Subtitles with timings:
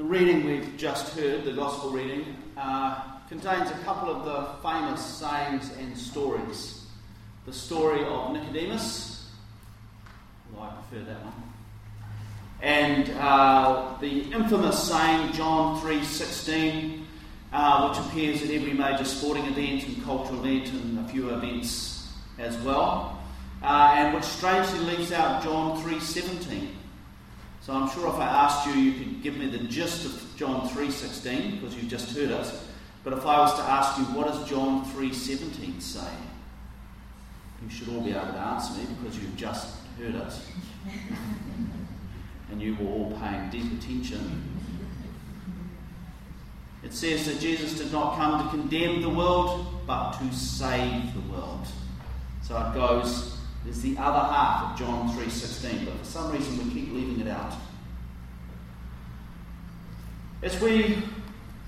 [0.00, 5.04] The reading we've just heard, the Gospel reading, uh, contains a couple of the famous
[5.04, 6.86] sayings and stories.
[7.44, 9.28] The story of Nicodemus,
[10.58, 11.52] I prefer that one,
[12.62, 17.04] and uh, the infamous saying John 3:16,
[17.52, 22.08] uh, which appears at every major sporting event and cultural event and a few events
[22.38, 23.22] as well,
[23.62, 26.79] uh, and which strangely leaves out John 3:17.
[27.60, 30.68] So I'm sure if I asked you, you could give me the gist of John
[30.68, 32.52] 3:16 because you've just heard it.
[33.04, 36.10] But if I was to ask you, what does John 3:17 say?
[37.62, 40.32] You should all be able to answer me because you've just heard it.
[42.50, 44.42] and you were all paying deep attention.
[46.82, 51.32] It says that Jesus did not come to condemn the world, but to save the
[51.32, 51.66] world.
[52.42, 56.72] So it goes there's the other half of John 3:16, but for some reason we
[56.72, 57.52] keep leaving it out.
[60.42, 61.02] As we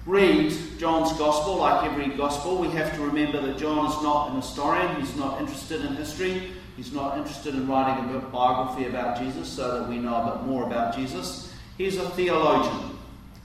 [0.06, 4.36] read John's gospel, like every gospel, we have to remember that John is not an
[4.36, 9.48] historian, he's not interested in history, he's not interested in writing a biography about Jesus
[9.48, 11.52] so that we know a bit more about Jesus.
[11.76, 12.96] He's a theologian,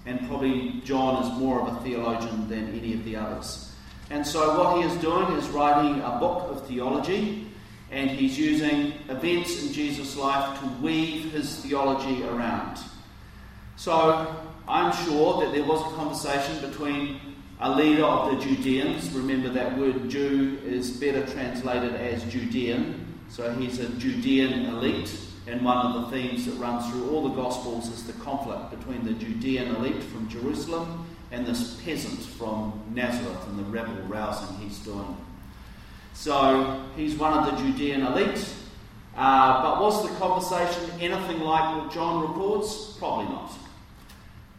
[0.05, 3.73] and probably John is more of a theologian than any of the others.
[4.09, 7.47] And so, what he is doing is writing a book of theology
[7.91, 12.79] and he's using events in Jesus' life to weave his theology around.
[13.75, 14.35] So
[14.67, 17.19] I'm sure that there was a conversation between
[17.59, 19.09] a leader of the Judeans.
[19.11, 23.05] Remember that word Jew is better translated as Judean.
[23.29, 27.35] So he's a Judean elite, and one of the themes that runs through all the
[27.35, 33.47] Gospels is the conflict between the Judean elite from Jerusalem and this peasant from Nazareth
[33.47, 35.17] and the rebel rousing he's doing.
[36.17, 38.43] So he's one of the Judean elite.
[39.15, 42.95] Uh, but was the conversation anything like what John records?
[42.97, 43.51] Probably not.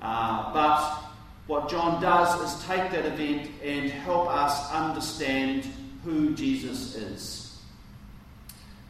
[0.01, 1.03] Uh, but
[1.49, 5.67] what John does is take that event and help us understand
[6.05, 7.61] who Jesus is.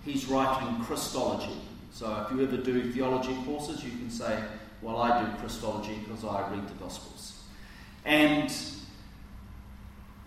[0.05, 1.59] He's writing Christology.
[1.91, 4.45] So if you ever do theology courses, you can say,
[4.83, 7.41] Well, I do Christology because I read the Gospels.
[8.05, 8.53] And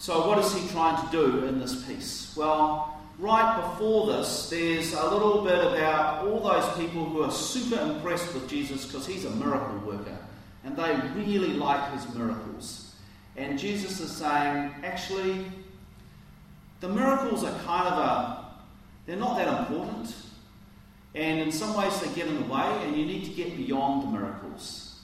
[0.02, 2.36] so, what is he trying to do in this piece?
[2.36, 7.80] Well, right before this, there's a little bit about all those people who are super
[7.80, 10.18] impressed with Jesus because he's a miracle worker
[10.64, 12.96] and they really like his miracles.
[13.38, 15.46] And Jesus is saying, actually,
[16.80, 18.46] the miracles are kind of a,
[19.06, 20.16] they're not that important.
[21.14, 24.02] And in some ways, they get in the way, and you need to get beyond
[24.02, 25.00] the miracles.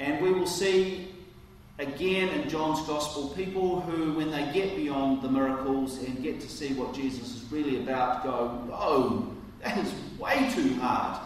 [0.00, 1.13] And we will see
[1.78, 6.48] again in John's Gospel, people who, when they get beyond the miracles and get to
[6.48, 11.20] see what Jesus is really about, go, Whoa, that is way too hard.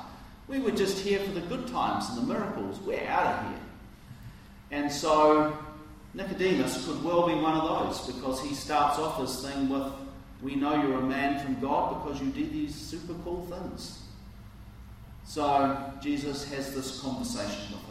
[0.47, 2.81] We were just here for the good times and the miracles.
[2.81, 3.61] We're out of here.
[4.71, 5.57] And so
[6.15, 9.93] Nicodemus could well be one of those because he starts off this thing with,
[10.43, 14.03] We know you're a man from God because you did these super cool things.
[15.27, 17.88] So Jesus has this conversation with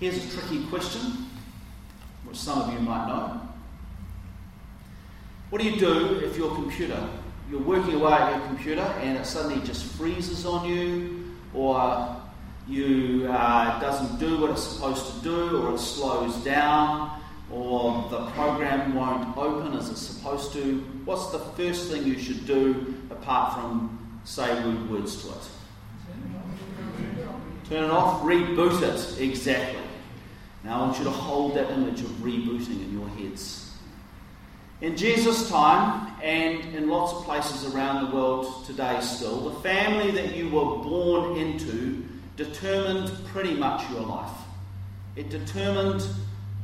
[0.00, 1.26] Here's a tricky question,
[2.24, 3.38] which some of you might know.
[5.50, 7.06] What do you do if your computer,
[7.50, 12.16] you're working away at your computer and it suddenly just freezes on you, or
[12.66, 17.20] you uh, doesn't do what it's supposed to do, or it slows down,
[17.52, 20.78] or the program won't open as it's supposed to?
[21.04, 25.48] What's the first thing you should do apart from say rude words to it?
[27.68, 29.89] Turn it off, reboot it, exactly.
[30.64, 33.72] Now I want you to hold that image of rebooting in your heads.
[34.80, 40.10] In Jesus' time, and in lots of places around the world today still, the family
[40.12, 42.04] that you were born into
[42.36, 44.36] determined pretty much your life.
[45.16, 46.02] It determined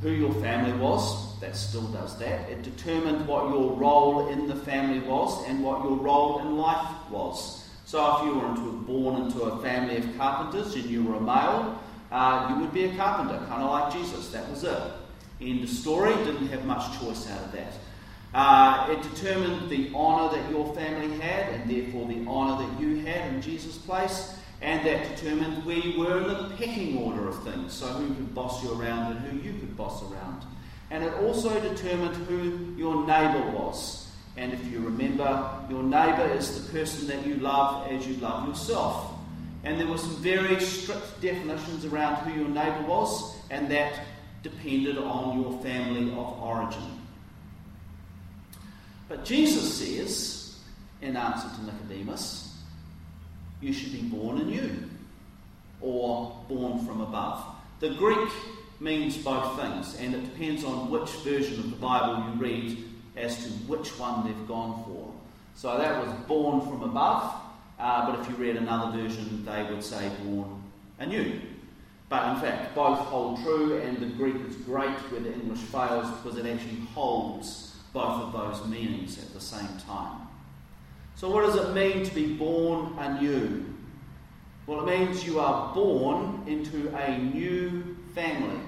[0.01, 2.49] who your family was, that still does that.
[2.49, 6.89] It determined what your role in the family was and what your role in life
[7.11, 7.69] was.
[7.85, 11.81] So if you were born into a family of carpenters and you were a male,
[12.17, 14.31] uh, you would be a carpenter, kind of like Jesus.
[14.31, 14.83] That was it.
[15.39, 16.15] End of story.
[16.25, 17.75] Didn't have much choice out of that.
[18.33, 22.97] Uh, it determined the honour that your family had, and therefore the honour that you
[23.05, 27.75] had in Jesus' place, and that determined you were in the pecking order of things,
[27.75, 30.43] so who could boss you around and who you could boss around.
[30.91, 34.11] And it also determined who your neighbour was.
[34.39, 38.49] And if you remember, your neighbour is the person that you love as you love
[38.49, 39.16] yourself.
[39.67, 44.01] And there were some very strict definitions around who your neighbour was, and that
[44.45, 47.01] depended on your family of origin.
[49.09, 50.59] But Jesus says,
[51.03, 52.57] in answer to Nicodemus,
[53.61, 54.71] you should be born anew.
[55.81, 57.45] Or born from above.
[57.81, 58.31] The Greek
[58.79, 62.85] means both things, and it depends on which version of the Bible you read
[63.17, 65.13] as to which one they've gone for.
[65.57, 67.35] So that was born from above,
[67.79, 70.63] uh, but if you read another version, they would say born
[70.99, 71.41] anew.
[72.09, 76.09] But in fact, both hold true, and the Greek is great where the English fails
[76.19, 80.21] because it actually holds both of those meanings at the same time.
[81.17, 83.65] So, what does it mean to be born anew?
[84.67, 88.61] Well, it means you are born into a new family.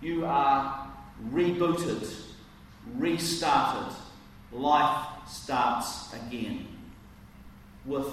[0.00, 0.90] You are
[1.30, 2.12] rebooted,
[2.96, 3.94] restarted.
[4.52, 6.71] Life starts again
[7.84, 8.06] with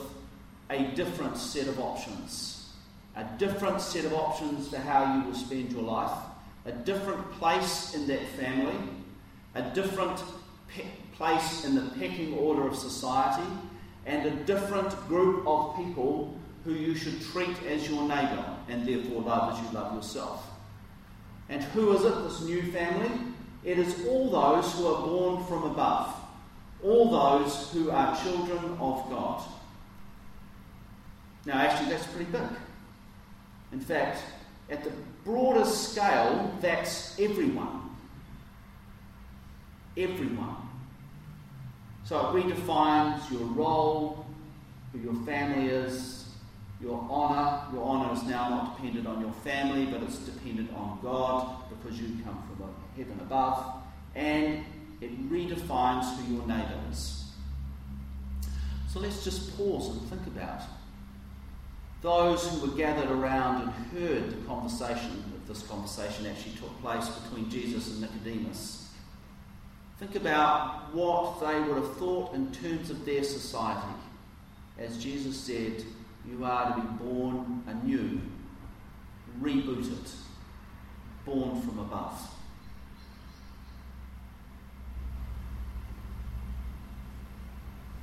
[0.69, 2.69] a different set of options.
[3.16, 6.18] A different set of options to how you will spend your life.
[6.66, 8.75] A different place in that family.
[9.56, 10.21] A different
[10.68, 13.48] pe- place in the pecking order of society.
[14.06, 19.21] And a different group of people who you should treat as your neighbour and therefore
[19.21, 20.45] love as you love yourself.
[21.50, 23.10] And who is it, this new family?
[23.63, 26.16] It is all those who are born from above,
[26.83, 29.44] all those who are children of God.
[31.45, 32.41] Now, actually, that's pretty big.
[33.71, 34.21] In fact,
[34.69, 34.91] at the
[35.24, 37.89] broader scale, that's everyone.
[39.97, 40.56] Everyone.
[42.03, 44.25] So it redefines your role,
[44.91, 46.27] who your family is,
[46.81, 47.62] your honour.
[47.74, 52.00] Your honour is now not dependent on your family, but it's dependent on God because
[52.00, 53.83] you come from heaven above.
[54.15, 54.65] And
[55.01, 57.31] it redefines who your neighbour is.
[58.88, 60.62] So let's just pause and think about
[62.01, 67.10] those who were gathered around and heard the conversation, if this conversation actually took place
[67.10, 68.90] between Jesus and Nicodemus.
[70.00, 73.94] Think about what they would have thought in terms of their society.
[74.78, 75.84] As Jesus said,
[76.25, 78.22] you are to be born anew,
[79.42, 80.10] rebooted,
[81.25, 82.30] born from above.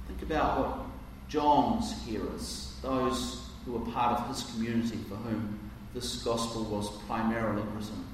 [0.06, 0.86] Think about what
[1.28, 5.58] John's hearers, those who were part of his community for whom
[5.92, 8.06] this gospel was primarily written,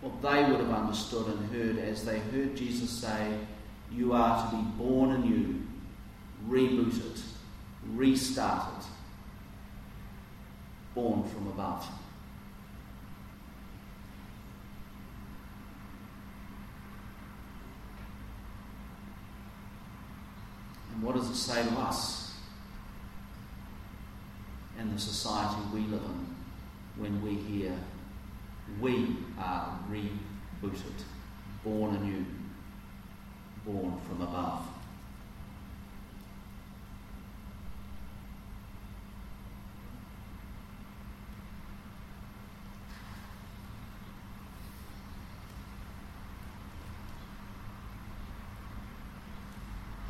[0.00, 3.38] what they would have understood and heard as they heard Jesus say,
[3.90, 5.62] You are to be born anew,
[6.48, 7.20] rebooted,
[7.94, 8.84] restarted
[10.94, 11.86] born from above.
[20.92, 22.17] And what does it say to us
[24.98, 26.36] society we live in
[26.96, 27.72] when we hear
[28.80, 31.04] we are rebooted,
[31.64, 32.24] born anew,
[33.64, 34.68] born from above?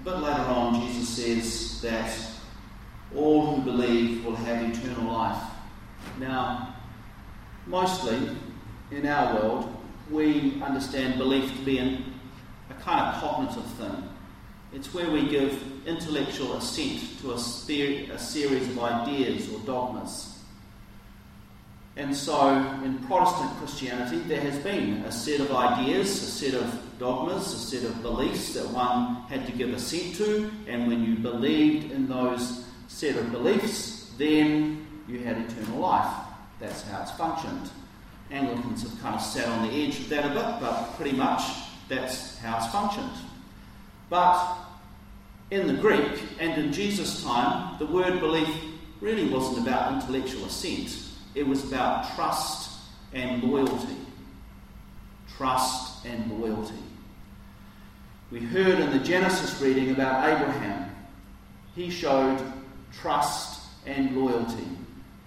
[0.09, 2.28] bit later on, Jesus says that
[3.71, 5.43] believe will have eternal life.
[6.19, 6.75] Now,
[7.67, 8.19] mostly
[8.91, 9.77] in our world,
[10.11, 12.15] we understand belief to be an,
[12.71, 14.09] a kind of cognitive thing.
[14.73, 20.39] It's where we give intellectual assent to a, a series of ideas or dogmas.
[21.97, 22.49] And so,
[22.85, 27.59] in Protestant Christianity, there has been a set of ideas, a set of dogmas, a
[27.59, 32.09] set of beliefs that one had to give assent to, and when you believed in
[32.09, 36.13] those set of beliefs, then you had eternal life.
[36.59, 37.71] That's how it's functioned.
[38.31, 41.43] Anglicans have kind of sat on the edge of that a bit, but pretty much
[41.89, 43.13] that's how it's functioned.
[44.11, 44.57] But
[45.51, 48.49] in the Greek and in Jesus' time, the word belief
[49.01, 52.81] really wasn't about intellectual assent it was about trust
[53.13, 53.97] and loyalty.
[55.37, 56.75] Trust and loyalty.
[58.33, 60.91] We heard in the Genesis reading about Abraham.
[61.77, 62.41] He showed
[62.93, 64.69] trust and loyalty.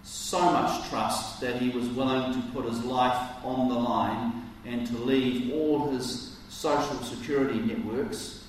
[0.03, 4.85] So much trust that he was willing to put his life on the line and
[4.87, 8.45] to leave all his social security networks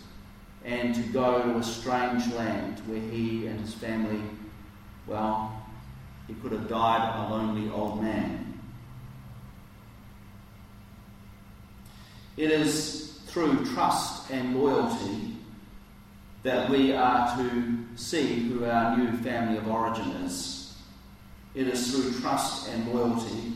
[0.65, 4.23] and to go to a strange land where he and his family,
[5.07, 5.63] well,
[6.29, 8.61] he could have died a lonely old man.
[12.37, 15.37] It is through trust and loyalty
[16.43, 20.75] that we are to see who our new family of origin is.
[21.55, 23.53] It is through trust and loyalty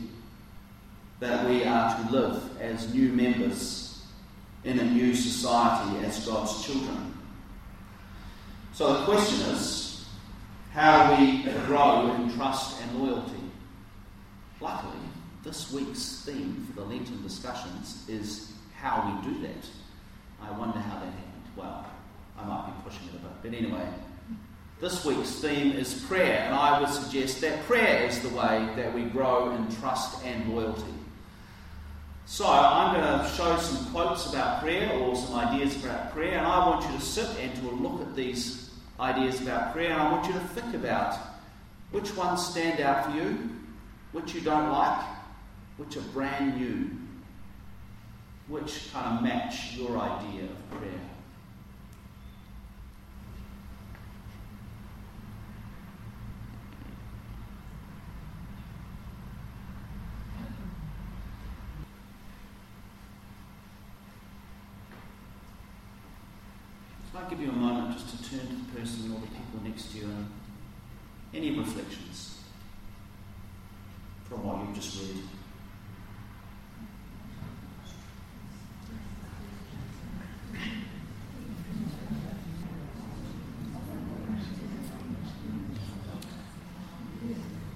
[1.19, 4.03] that we are to live as new members
[4.63, 7.13] in a new society as God's children.
[8.73, 10.05] So the question is
[10.73, 13.37] how we grow in trust and loyalty?
[14.59, 14.99] luckily,
[15.43, 19.65] this week's theme for the Lenten discussions is how we do that.
[20.41, 21.43] I wonder how that happened.
[21.55, 21.85] Well,
[22.37, 23.87] I might be pushing it a bit, but anyway,
[24.79, 28.93] this week's theme is prayer, and I would suggest that prayer is the way that
[28.93, 30.93] we grow in trust and loyalty.
[32.27, 36.45] So, I'm going to show some quotes about prayer or some ideas about prayer, and
[36.45, 38.69] I want you to sit and to look at these
[38.99, 41.17] ideas about prayer, and I want you to think about
[41.91, 43.49] which ones stand out for you,
[44.11, 45.05] which you don't like,
[45.77, 46.91] which are brand new,
[48.47, 51.06] which kind of match your idea of prayer.
[67.17, 69.91] I'll give you a moment just to turn to the person or the people next
[69.91, 70.29] to you and
[71.33, 72.41] any reflections
[74.29, 75.23] from what you've just read.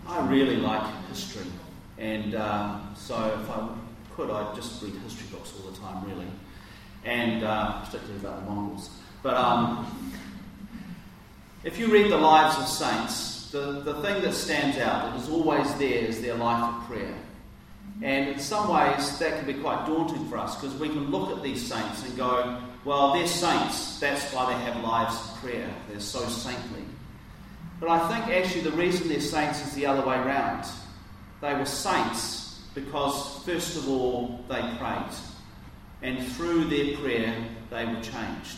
[0.07, 1.48] I really like history,
[1.98, 3.69] and um, so if I
[4.15, 6.27] could, I'd just read history books all the time, really,
[7.05, 8.89] and uh, particularly about the Mongols.
[9.23, 9.85] But um,
[11.63, 15.29] if you read the lives of saints, the, the thing that stands out, that is
[15.29, 17.15] always there, is their life of prayer.
[18.01, 21.37] And in some ways, that can be quite daunting for us because we can look
[21.37, 23.99] at these saints and go, well, they're saints.
[23.99, 25.69] That's why they have lives of prayer.
[25.87, 26.83] They're so saintly.
[27.79, 30.65] But I think actually the reason they're saints is the other way around.
[31.41, 35.13] They were saints because, first of all, they prayed.
[36.01, 37.35] And through their prayer,
[37.69, 38.57] they were changed.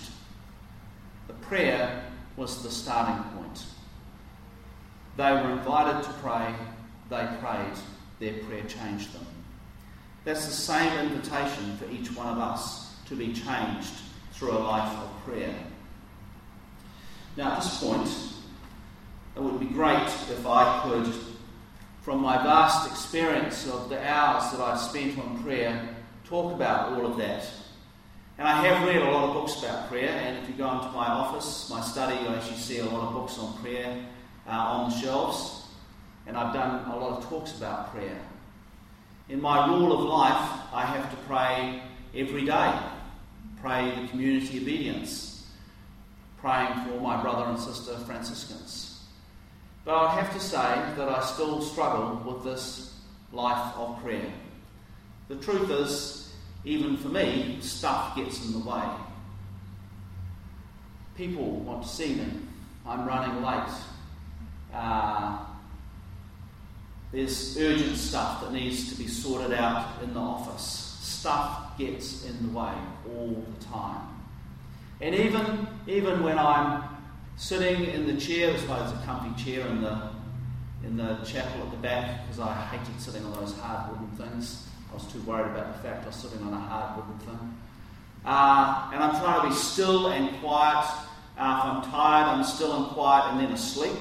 [1.34, 2.04] The prayer
[2.36, 3.66] was the starting point.
[5.18, 6.54] They were invited to pray,
[7.10, 7.78] they prayed,
[8.20, 9.26] their prayer changed them.
[10.26, 13.94] That's the same invitation for each one of us to be changed
[14.32, 15.56] through a life of prayer.
[17.36, 18.10] Now, at this point,
[19.36, 21.14] it would be great if I could,
[22.02, 27.06] from my vast experience of the hours that I've spent on prayer, talk about all
[27.06, 27.48] of that
[28.38, 30.88] and I have read a lot of books about prayer, and if you go into
[30.88, 34.06] my office, my study, you actually see a lot of books on prayer
[34.48, 35.68] uh, on the shelves.
[36.26, 38.20] And I've done a lot of talks about prayer.
[39.30, 41.82] In my rule of life, I have to pray
[42.16, 42.80] every day.
[43.62, 45.48] Pray the community obedience.
[46.38, 49.02] Praying for my brother and sister Franciscans.
[49.86, 52.94] But I have to say that I still struggle with this
[53.32, 54.32] life of prayer.
[55.28, 56.23] The truth is,
[56.66, 58.84] even for me, stuff gets in the way.
[61.16, 62.26] People want to see me.
[62.86, 63.74] I'm running late.
[64.74, 65.40] Uh,
[67.12, 70.98] there's urgent stuff that needs to be sorted out in the office.
[71.02, 72.74] Stuff gets in the way
[73.08, 74.08] all the time.
[75.00, 76.84] And even, even when I'm
[77.36, 80.10] sitting in the chair, there's always a comfy chair in the,
[80.84, 84.68] in the chapel at the back because I hated sitting on those hard wooden things.
[84.94, 87.58] I was too worried about the fact I was sitting on a hard wooden thing.
[88.24, 90.86] Uh, and I'm trying to be still and quiet.
[91.36, 93.98] Uh, if I'm tired, I'm still and quiet and then asleep.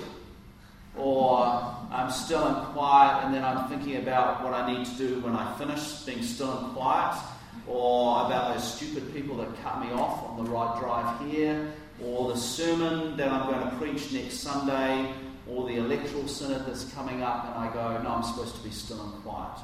[0.94, 1.46] Or
[1.90, 5.34] I'm still and quiet and then I'm thinking about what I need to do when
[5.34, 7.18] I finish being still and quiet.
[7.66, 11.72] Or about those stupid people that cut me off on the right drive here.
[12.04, 15.10] Or the sermon that I'm going to preach next Sunday.
[15.48, 17.46] Or the electoral synod that's coming up.
[17.46, 19.58] And I go, no, I'm supposed to be still and quiet.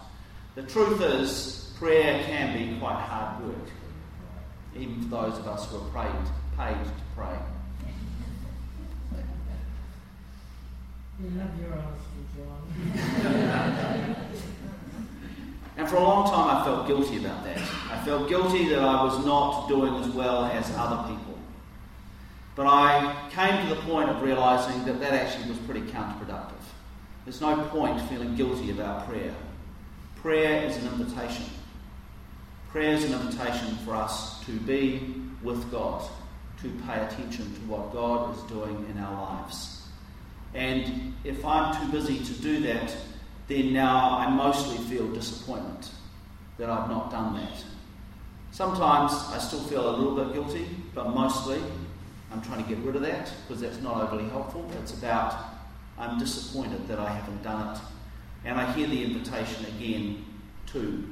[0.58, 3.68] The truth is, prayer can be quite hard work,
[4.76, 6.10] even for those of us who are paid,
[6.56, 7.38] paid to pray.
[11.22, 12.60] You have your answer, John.
[15.76, 17.58] and for a long time, I felt guilty about that.
[17.92, 21.38] I felt guilty that I was not doing as well as other people.
[22.56, 26.64] But I came to the point of realizing that that actually was pretty counterproductive.
[27.24, 29.32] There's no point feeling guilty about prayer.
[30.22, 31.44] Prayer is an invitation.
[32.70, 36.02] Prayer is an invitation for us to be with God,
[36.60, 39.86] to pay attention to what God is doing in our lives.
[40.54, 42.96] And if I'm too busy to do that,
[43.46, 45.92] then now I mostly feel disappointment
[46.58, 47.64] that I've not done that.
[48.50, 51.60] Sometimes I still feel a little bit guilty, but mostly
[52.32, 54.68] I'm trying to get rid of that because that's not overly helpful.
[54.82, 55.38] It's about
[55.96, 57.80] I'm disappointed that I haven't done it
[58.44, 60.24] and I hear the invitation again
[60.72, 61.08] to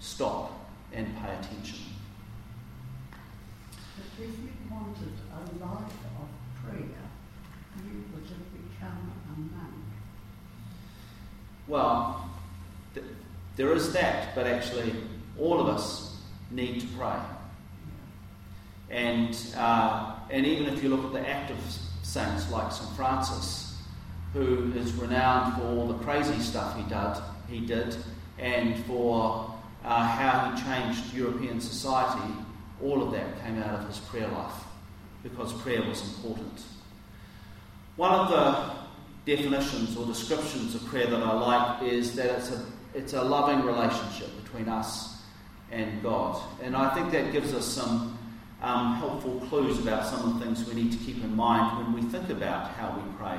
[0.00, 1.78] stop and pay attention.
[3.96, 7.02] But if you wanted a life of prayer,
[7.84, 9.84] you would have become a monk.
[11.68, 12.30] Well,
[13.56, 14.94] there is that, but actually,
[15.38, 16.16] all of us
[16.50, 17.18] need to pray.
[18.90, 21.58] And, uh, and even if you look at the active
[22.02, 22.94] saints like St.
[22.94, 23.71] Francis,
[24.32, 27.96] who is renowned for all the crazy stuff he did, he did
[28.38, 32.34] and for uh, how he changed European society,
[32.82, 34.64] all of that came out of his prayer life
[35.22, 36.62] because prayer was important.
[37.96, 42.64] One of the definitions or descriptions of prayer that I like is that it's a,
[42.94, 45.22] it's a loving relationship between us
[45.70, 46.40] and God.
[46.62, 48.18] And I think that gives us some
[48.60, 51.92] um, helpful clues about some of the things we need to keep in mind when
[51.92, 53.38] we think about how we pray.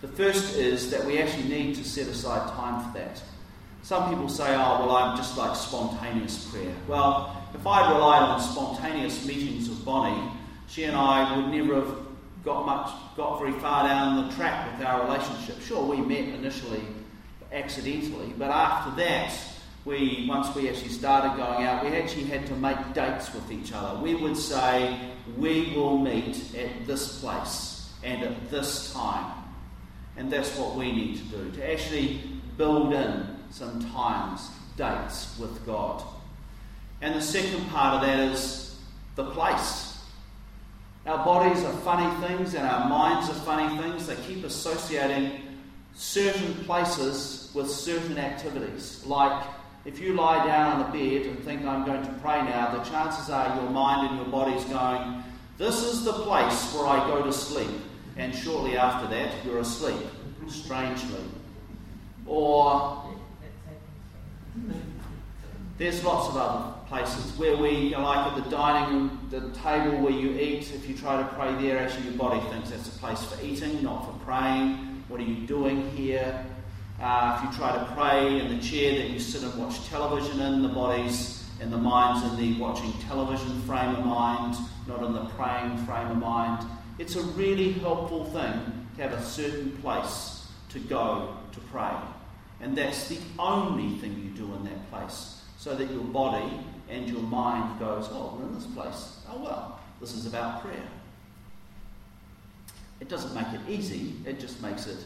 [0.00, 3.20] The first is that we actually need to set aside time for that.
[3.82, 6.74] Some people say, oh, well, I'm just like spontaneous prayer.
[6.86, 10.30] Well, if I relied on spontaneous meetings with Bonnie,
[10.68, 11.96] she and I would never have
[12.44, 15.60] got much, got very far down the track with our relationship.
[15.62, 16.82] Sure, we met initially
[17.50, 19.34] accidentally, but after that,
[19.84, 23.72] we once we actually started going out, we actually had to make dates with each
[23.72, 24.00] other.
[24.00, 24.98] We would say,
[25.36, 29.37] we will meet at this place and at this time.
[30.18, 32.20] And that's what we need to do, to actually
[32.56, 36.02] build in some times, dates with God.
[37.00, 38.76] And the second part of that is
[39.14, 40.02] the place.
[41.06, 44.08] Our bodies are funny things and our minds are funny things.
[44.08, 45.40] They keep associating
[45.94, 49.04] certain places with certain activities.
[49.06, 49.46] Like
[49.84, 52.82] if you lie down on a bed and think, I'm going to pray now, the
[52.90, 55.22] chances are your mind and your body's going,
[55.56, 57.70] This is the place where I go to sleep.
[58.18, 60.06] And shortly after that, you're asleep,
[60.48, 61.22] strangely.
[62.26, 63.04] Or
[65.78, 70.12] there's lots of other places where we, like at the dining room, the table where
[70.12, 73.22] you eat, if you try to pray there, actually your body thinks that's a place
[73.22, 75.04] for eating, not for praying.
[75.06, 76.44] What are you doing here?
[77.00, 80.40] Uh, if you try to pray in the chair that you sit and watch television
[80.40, 85.12] in, the body's and the mind's in the watching television frame of mind, not in
[85.12, 86.66] the praying frame of mind.
[86.98, 91.94] It's a really helpful thing to have a certain place to go to pray.
[92.60, 96.58] And that's the only thing you do in that place, so that your body
[96.88, 99.20] and your mind goes, oh, we're in this place.
[99.30, 100.88] Oh, well, this is about prayer.
[103.00, 104.98] It doesn't make it easy, it just makes it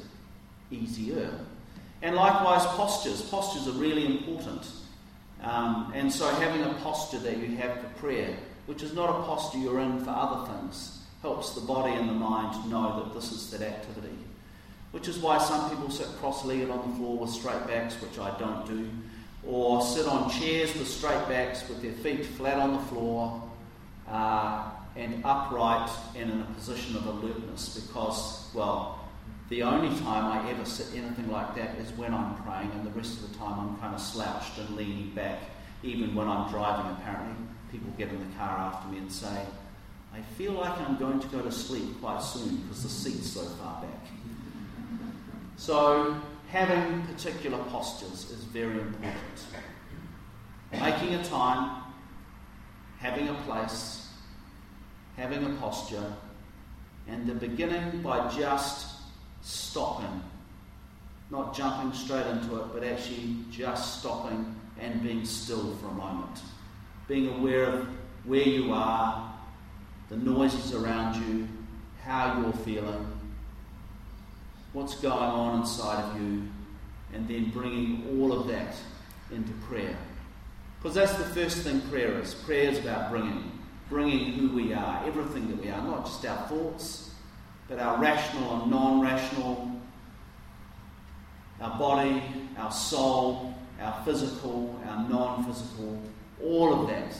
[0.70, 1.30] easier.
[2.00, 3.20] And likewise, postures.
[3.22, 4.66] Postures are really important.
[5.42, 9.22] Um, and so, having a posture that you have for prayer, which is not a
[9.24, 13.32] posture you're in for other things, helps the body and the mind know that this
[13.32, 14.16] is that activity.
[14.90, 18.18] Which is why some people sit cross legged on the floor with straight backs, which
[18.18, 18.90] I don't do,
[19.46, 23.42] or sit on chairs with straight backs with their feet flat on the floor
[24.08, 29.00] uh, and upright and in a position of alertness because, well,
[29.48, 32.90] the only time I ever sit anything like that is when I'm praying, and the
[32.90, 35.40] rest of the time I'm kind of slouched and leaning back.
[35.82, 37.34] Even when I'm driving, apparently,
[37.70, 39.44] people get in the car after me and say,
[40.14, 43.42] I feel like I'm going to go to sleep quite soon because the seat's so
[43.42, 44.06] far back.
[45.56, 49.46] So, having particular postures is very important.
[50.72, 51.82] Making a time,
[52.98, 54.08] having a place,
[55.16, 56.12] having a posture,
[57.08, 58.88] and the beginning by just
[59.40, 60.22] stopping.
[61.30, 66.40] Not jumping straight into it, but actually just stopping and being still for a moment.
[67.08, 67.88] Being aware of
[68.24, 69.31] where you are,
[70.12, 71.48] the noises around you,
[72.04, 73.06] how you're feeling,
[74.74, 76.42] what's going on inside of you,
[77.14, 78.74] and then bringing all of that
[79.30, 79.96] into prayer.
[80.78, 82.34] Because that's the first thing prayer is.
[82.34, 86.46] Prayer is about bringing, bringing who we are, everything that we are, not just our
[86.46, 87.14] thoughts,
[87.66, 89.80] but our rational and non rational,
[91.58, 92.22] our body,
[92.58, 95.98] our soul, our physical, our non physical,
[96.42, 97.14] all of that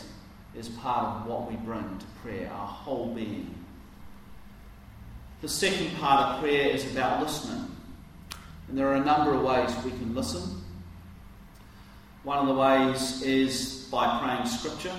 [0.57, 3.55] is part of what we bring to prayer, our whole being.
[5.41, 7.69] The second part of prayer is about listening.
[8.69, 10.63] And there are a number of ways we can listen.
[12.23, 14.95] One of the ways is by praying scripture.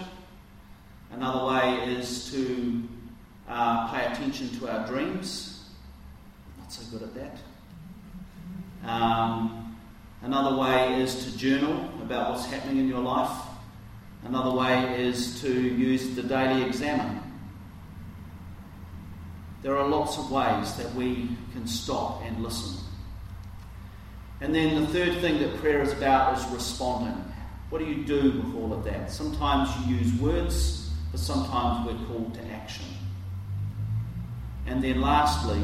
[1.12, 2.84] Another way is to
[3.48, 5.70] uh, pay attention to our dreams.
[6.60, 7.38] Not so good at that.
[8.90, 9.78] Um,
[10.24, 13.43] another way is to journal about what's happening in your life.
[14.26, 17.24] Another way is to use the daily examen
[19.64, 22.84] there are lots of ways that we can stop and listen.
[24.42, 27.24] And then the third thing that prayer is about is responding.
[27.70, 29.10] What do you do with all of that?
[29.10, 32.86] Sometimes you use words, but sometimes we're called to action.
[34.68, 35.62] And then lastly,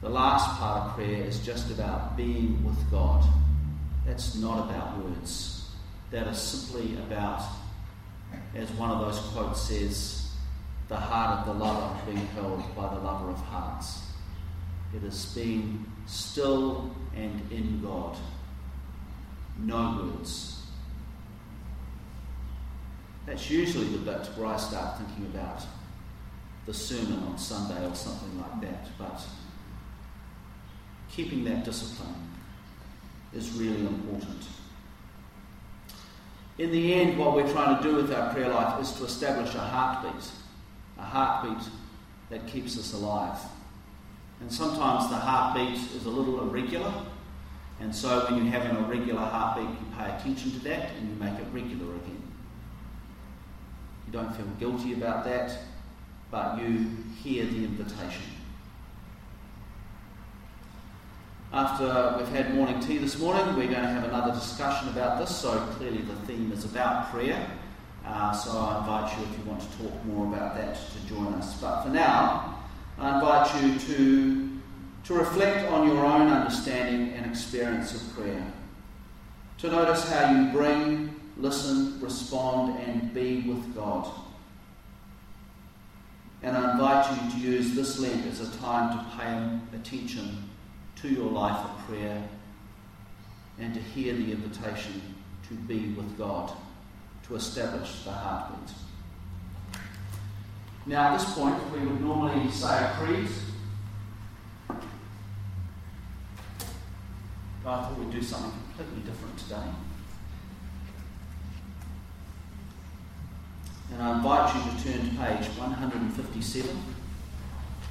[0.00, 3.24] the last part of prayer is just about being with God.
[4.04, 5.63] that's not about words.
[6.14, 7.42] That is simply about,
[8.54, 10.30] as one of those quotes says,
[10.86, 14.00] the heart of the lover being held by the lover of hearts.
[14.94, 18.16] It is being still and in God.
[19.58, 20.64] No words.
[23.26, 25.62] That's usually the bit where I start thinking about
[26.64, 28.86] the sermon on Sunday or something like that.
[28.98, 29.20] But
[31.10, 32.30] keeping that discipline
[33.32, 34.46] is really important.
[36.56, 39.54] In the end, what we're trying to do with our prayer life is to establish
[39.54, 40.30] a heartbeat,
[40.98, 41.68] a heartbeat
[42.30, 43.38] that keeps us alive.
[44.40, 46.92] And sometimes the heartbeat is a little irregular,
[47.80, 51.16] and so when you have an irregular heartbeat, you pay attention to that and you
[51.16, 52.22] make it regular again.
[54.06, 55.58] You don't feel guilty about that,
[56.30, 56.86] but you
[57.22, 58.22] hear the invitation.
[61.54, 65.36] After we've had morning tea this morning, we're going to have another discussion about this.
[65.36, 67.48] So clearly, the theme is about prayer.
[68.04, 71.32] Uh, so I invite you, if you want to talk more about that, to join
[71.34, 71.60] us.
[71.60, 72.58] But for now,
[72.98, 74.60] I invite you to,
[75.04, 78.52] to reflect on your own understanding and experience of prayer.
[79.58, 84.10] To notice how you bring, listen, respond, and be with God.
[86.42, 90.50] And I invite you to use this Lent as a time to pay attention
[91.04, 92.22] to your life of prayer
[93.58, 95.02] and to hear the invitation
[95.46, 96.50] to be with God,
[97.28, 98.74] to establish the heartbeat.
[100.86, 103.28] Now, at this point, we would normally say a creed.
[107.62, 109.68] But I thought we'd do something completely different today.
[113.92, 117.03] And I invite you to turn to page 157.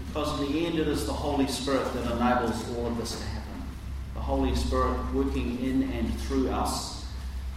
[0.07, 3.25] Because in the end, it is the Holy Spirit that enables all of this to
[3.25, 3.63] happen.
[4.13, 7.05] The Holy Spirit working in and through us.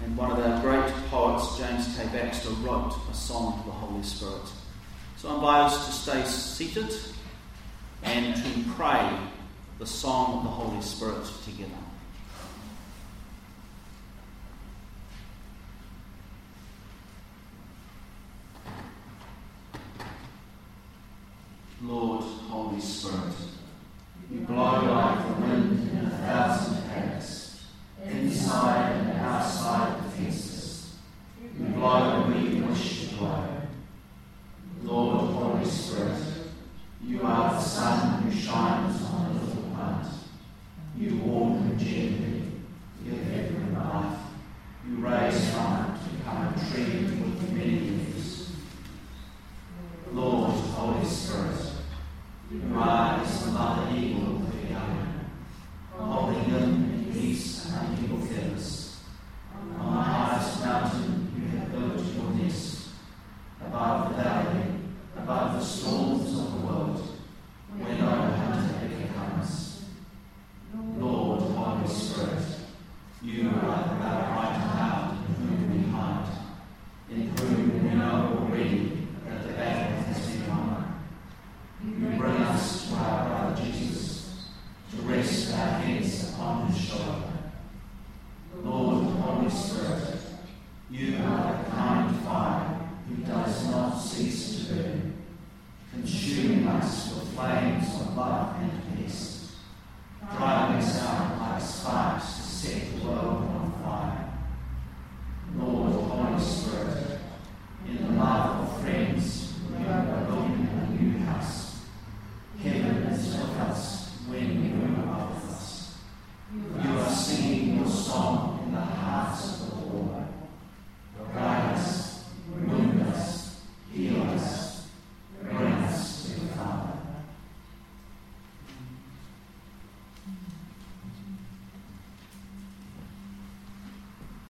[0.05, 2.07] And one of our great poets, James K.
[2.13, 4.43] Baxter, wrote a song to the Holy Spirit.
[5.17, 6.95] So I invite us to stay seated
[8.03, 9.19] and to pray
[9.79, 11.71] the song of the Holy Spirit together.
[21.83, 23.26] Lord, Holy Spirit